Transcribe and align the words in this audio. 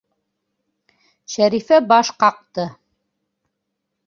Шәрифә 1.33 1.79
баш 1.93 2.13
ҡаҡты. 2.25 2.67